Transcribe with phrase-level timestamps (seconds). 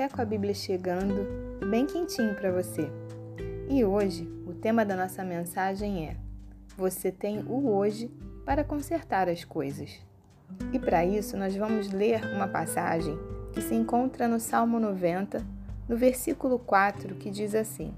[0.00, 1.26] café com a Bíblia chegando,
[1.68, 2.90] bem quentinho para você.
[3.68, 6.16] E hoje, o tema da nossa mensagem é:
[6.74, 8.10] Você tem o hoje
[8.46, 10.00] para consertar as coisas.
[10.72, 13.18] E para isso, nós vamos ler uma passagem
[13.52, 15.44] que se encontra no Salmo 90,
[15.86, 17.92] no versículo 4, que diz assim: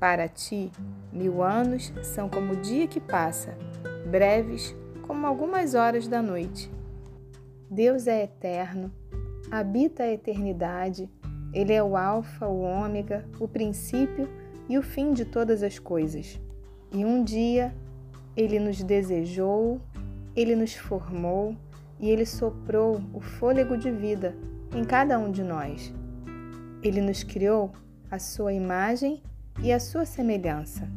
[0.00, 0.72] Para ti,
[1.12, 3.54] mil anos são como o dia que passa,
[4.10, 6.72] breves como algumas horas da noite.
[7.68, 8.90] Deus é eterno
[9.50, 11.08] habita a eternidade,
[11.54, 14.28] ele é o Alfa, o Ômega, o princípio
[14.68, 16.40] e o fim de todas as coisas.
[16.92, 17.72] E um dia
[18.36, 19.80] ele nos desejou,
[20.34, 21.56] ele nos formou
[22.00, 24.34] e ele soprou o fôlego de vida
[24.74, 25.94] em cada um de nós.
[26.82, 27.70] Ele nos criou
[28.10, 29.22] a sua imagem
[29.62, 30.88] e a sua semelhança.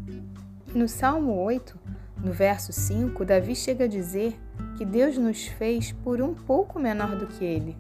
[0.74, 1.80] No Salmo 8,
[2.24, 4.36] no verso 5, Davi chega a dizer
[4.76, 7.78] que Deus nos fez por um pouco menor do que ele.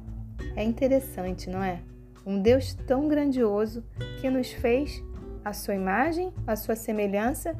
[0.55, 1.81] É interessante, não é?
[2.27, 3.81] Um Deus tão grandioso
[4.19, 5.01] que nos fez
[5.45, 7.55] a sua imagem, a sua semelhança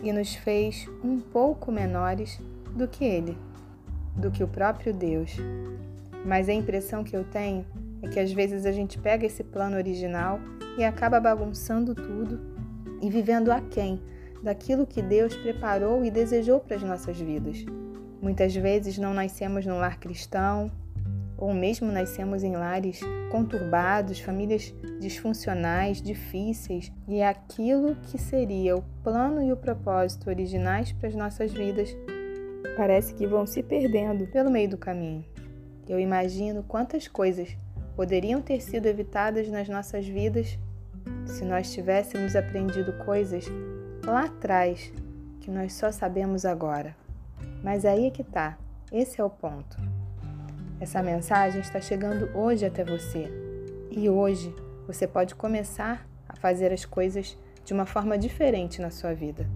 [0.00, 2.40] e nos fez um pouco menores
[2.76, 3.36] do que Ele,
[4.14, 5.34] do que o próprio Deus.
[6.24, 7.66] Mas a impressão que eu tenho
[8.00, 10.38] é que às vezes a gente pega esse plano original
[10.78, 12.40] e acaba bagunçando tudo
[13.02, 14.00] e vivendo aquém
[14.40, 17.64] daquilo que Deus preparou e desejou para as nossas vidas.
[18.22, 20.70] Muitas vezes não nascemos num lar cristão,
[21.38, 28.82] ou mesmo nascemos em lares conturbados, famílias disfuncionais, difíceis, e é aquilo que seria o
[29.02, 31.94] plano e o propósito originais para as nossas vidas
[32.76, 35.24] parece que vão se perdendo pelo meio do caminho.
[35.88, 37.56] Eu imagino quantas coisas
[37.94, 40.58] poderiam ter sido evitadas nas nossas vidas
[41.24, 43.46] se nós tivéssemos aprendido coisas
[44.04, 44.92] lá atrás
[45.40, 46.94] que nós só sabemos agora.
[47.62, 48.58] Mas aí é que tá,
[48.92, 49.95] esse é o ponto.
[50.78, 53.30] Essa mensagem está chegando hoje até você.
[53.90, 54.54] E hoje
[54.86, 59.46] você pode começar a fazer as coisas de uma forma diferente na sua vida.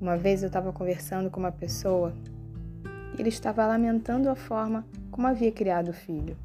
[0.00, 2.12] Uma vez eu estava conversando com uma pessoa
[3.16, 6.36] e ele estava lamentando a forma como havia criado o filho,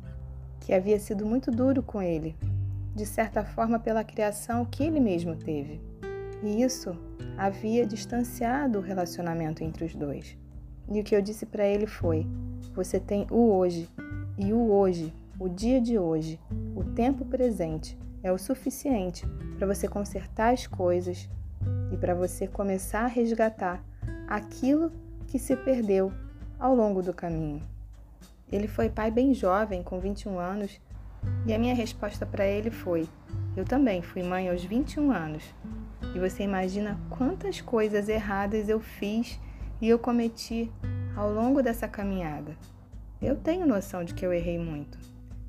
[0.59, 2.35] que havia sido muito duro com ele,
[2.95, 5.81] de certa forma pela criação que ele mesmo teve.
[6.43, 6.95] E isso
[7.35, 10.37] havia distanciado o relacionamento entre os dois.
[10.91, 12.27] E o que eu disse para ele foi:
[12.73, 13.89] você tem o hoje
[14.37, 16.39] e o hoje, o dia de hoje,
[16.75, 19.25] o tempo presente é o suficiente
[19.57, 21.29] para você consertar as coisas
[21.91, 23.83] e para você começar a resgatar
[24.27, 24.91] aquilo
[25.27, 26.11] que se perdeu
[26.59, 27.61] ao longo do caminho.
[28.51, 30.79] Ele foi pai bem jovem, com 21 anos,
[31.45, 33.07] e a minha resposta para ele foi:
[33.55, 35.43] Eu também fui mãe aos 21 anos.
[36.13, 39.39] E você imagina quantas coisas erradas eu fiz
[39.79, 40.69] e eu cometi
[41.15, 42.55] ao longo dessa caminhada.
[43.21, 44.97] Eu tenho noção de que eu errei muito,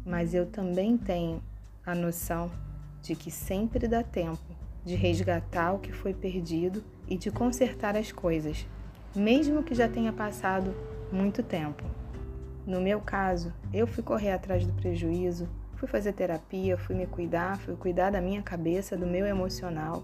[0.04, 1.42] mas eu também tenho
[1.86, 2.50] a noção
[3.00, 4.44] de que sempre dá tempo
[4.84, 8.66] de resgatar o que foi perdido e de consertar as coisas,
[9.16, 10.74] mesmo que já tenha passado
[11.10, 11.82] muito tempo.
[12.66, 17.58] No meu caso, eu fui correr atrás do prejuízo, fui fazer terapia, fui me cuidar,
[17.58, 20.02] fui cuidar da minha cabeça, do meu emocional,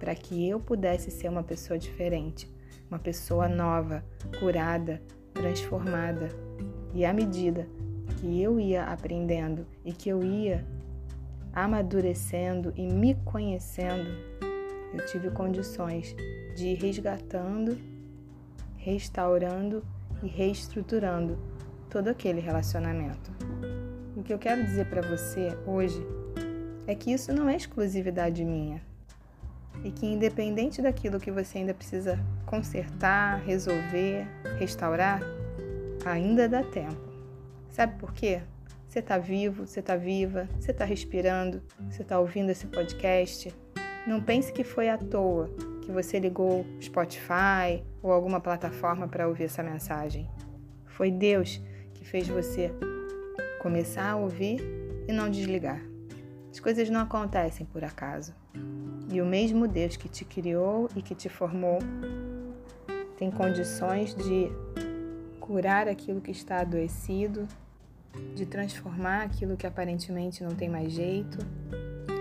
[0.00, 2.52] para que eu pudesse ser uma pessoa diferente,
[2.90, 4.04] uma pessoa nova,
[4.40, 5.00] curada,
[5.32, 6.49] transformada,
[6.94, 7.66] e à medida
[8.18, 10.64] que eu ia aprendendo e que eu ia
[11.52, 14.10] amadurecendo e me conhecendo,
[14.92, 16.14] eu tive condições
[16.56, 17.78] de ir resgatando,
[18.76, 19.84] restaurando
[20.22, 21.38] e reestruturando
[21.88, 23.30] todo aquele relacionamento.
[24.16, 26.04] O que eu quero dizer para você hoje
[26.86, 28.82] é que isso não é exclusividade minha.
[29.84, 34.26] E que, independente daquilo que você ainda precisa consertar, resolver,
[34.58, 35.20] restaurar,
[36.04, 37.00] ainda dá tempo.
[37.70, 38.42] Sabe por quê?
[38.88, 43.54] Você está vivo, você está viva, você está respirando, você está ouvindo esse podcast.
[44.06, 45.48] Não pense que foi à toa
[45.82, 50.28] que você ligou Spotify ou alguma plataforma para ouvir essa mensagem.
[50.86, 51.60] Foi Deus
[51.94, 52.72] que fez você
[53.60, 54.60] começar a ouvir
[55.06, 55.80] e não desligar.
[56.50, 58.34] As coisas não acontecem por acaso.
[59.12, 61.78] E o mesmo Deus que te criou e que te formou
[63.16, 64.50] tem condições de
[65.40, 67.48] curar aquilo que está adoecido,
[68.34, 71.38] de transformar aquilo que aparentemente não tem mais jeito.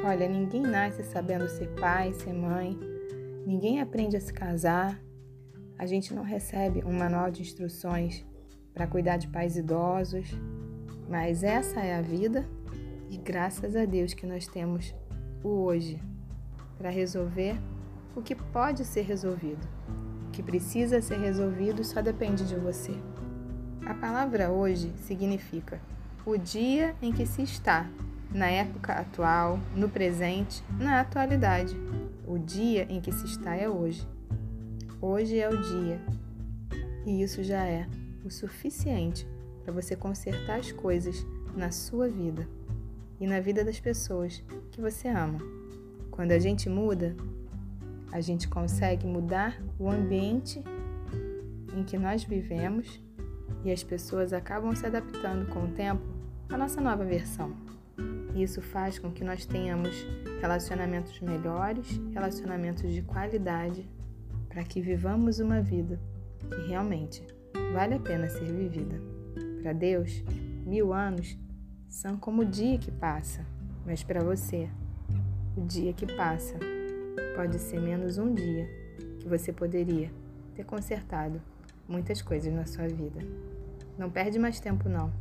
[0.03, 2.79] Olha, ninguém nasce sabendo ser pai, ser mãe,
[3.45, 4.99] ninguém aprende a se casar.
[5.77, 8.25] A gente não recebe um manual de instruções
[8.73, 10.29] para cuidar de pais idosos,
[11.07, 12.47] mas essa é a vida
[13.09, 14.93] e graças a Deus que nós temos
[15.43, 16.01] o hoje
[16.77, 17.57] para resolver
[18.15, 19.67] o que pode ser resolvido.
[20.27, 22.93] O que precisa ser resolvido só depende de você.
[23.85, 25.81] A palavra hoje significa
[26.25, 27.89] o dia em que se está,
[28.31, 31.75] na época atual, no presente, na atualidade.
[32.27, 34.07] O dia em que se está é hoje.
[35.01, 35.99] Hoje é o dia.
[37.05, 37.87] E isso já é
[38.23, 39.27] o suficiente
[39.63, 42.47] para você consertar as coisas na sua vida
[43.19, 45.39] e na vida das pessoas que você ama.
[46.11, 47.15] Quando a gente muda,
[48.11, 50.63] a gente consegue mudar o ambiente
[51.75, 53.01] em que nós vivemos
[53.63, 56.01] e as pessoas acabam se adaptando com o tempo
[56.49, 57.53] à nossa nova versão.
[58.35, 60.07] Isso faz com que nós tenhamos
[60.39, 63.89] relacionamentos melhores, relacionamentos de qualidade,
[64.47, 65.99] para que vivamos uma vida
[66.49, 67.25] que realmente
[67.73, 68.99] vale a pena ser vivida.
[69.61, 70.23] Para Deus,
[70.65, 71.37] mil anos
[71.87, 73.45] são como o dia que passa,
[73.85, 74.69] mas para você,
[75.57, 76.57] o dia que passa
[77.35, 78.69] pode ser menos um dia
[79.19, 80.11] que você poderia
[80.55, 81.41] ter consertado
[81.87, 83.19] muitas coisas na sua vida.
[83.99, 85.11] Não perde mais tempo não.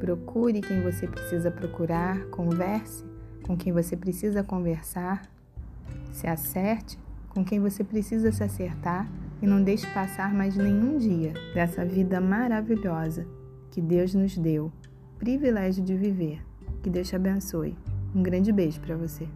[0.00, 3.04] Procure quem você precisa procurar, converse
[3.44, 5.22] com quem você precisa conversar,
[6.12, 6.98] se acerte
[7.28, 9.08] com quem você precisa se acertar
[9.40, 13.28] e não deixe passar mais nenhum dia dessa vida maravilhosa
[13.70, 14.72] que Deus nos deu,
[15.16, 16.42] privilégio de viver.
[16.82, 17.76] Que Deus te abençoe.
[18.12, 19.28] Um grande beijo para você.